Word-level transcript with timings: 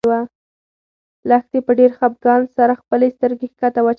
لښتې 1.29 1.59
په 1.65 1.71
ډېر 1.79 1.91
خپګان 1.97 2.41
سره 2.55 2.73
خپلې 2.81 3.07
سترګې 3.15 3.47
ښکته 3.53 3.79
واچولې. 3.81 3.89